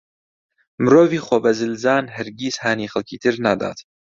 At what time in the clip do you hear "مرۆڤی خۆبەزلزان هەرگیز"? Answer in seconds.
0.83-2.55